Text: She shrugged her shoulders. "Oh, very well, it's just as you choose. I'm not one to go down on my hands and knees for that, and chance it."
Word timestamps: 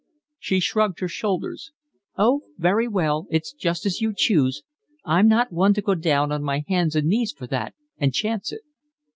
She 0.39 0.59
shrugged 0.59 0.99
her 1.01 1.07
shoulders. 1.07 1.73
"Oh, 2.17 2.41
very 2.57 2.87
well, 2.87 3.27
it's 3.29 3.53
just 3.53 3.85
as 3.85 4.01
you 4.01 4.15
choose. 4.17 4.63
I'm 5.05 5.27
not 5.27 5.51
one 5.51 5.75
to 5.75 5.81
go 5.83 5.93
down 5.93 6.31
on 6.31 6.41
my 6.41 6.63
hands 6.67 6.95
and 6.95 7.07
knees 7.07 7.31
for 7.31 7.45
that, 7.45 7.75
and 7.99 8.11
chance 8.11 8.51
it." 8.51 8.61